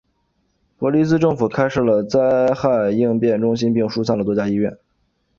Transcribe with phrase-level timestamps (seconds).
[0.79, 4.75] 伯利兹政府开设了灾害应变中心并疏散了多家医院。